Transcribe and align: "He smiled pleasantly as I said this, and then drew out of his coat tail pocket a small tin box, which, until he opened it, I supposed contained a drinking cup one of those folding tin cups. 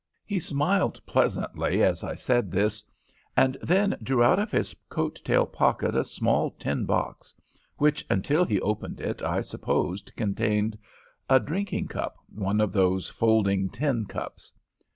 "He 0.25 0.39
smiled 0.39 0.99
pleasantly 1.05 1.83
as 1.83 2.03
I 2.03 2.15
said 2.15 2.49
this, 2.49 2.83
and 3.37 3.55
then 3.61 3.95
drew 4.01 4.23
out 4.23 4.39
of 4.39 4.49
his 4.51 4.73
coat 4.89 5.21
tail 5.23 5.45
pocket 5.45 5.93
a 5.95 6.03
small 6.03 6.49
tin 6.49 6.85
box, 6.87 7.35
which, 7.77 8.03
until 8.09 8.43
he 8.43 8.59
opened 8.61 8.99
it, 8.99 9.21
I 9.21 9.41
supposed 9.41 10.15
contained 10.15 10.75
a 11.29 11.39
drinking 11.39 11.89
cup 11.89 12.17
one 12.33 12.59
of 12.61 12.73
those 12.73 13.09
folding 13.09 13.69
tin 13.69 14.05
cups. 14.07 14.51